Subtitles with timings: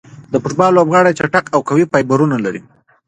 [0.31, 2.61] د فوټبال لوبغاړي چټک او قوي فایبرونه لري.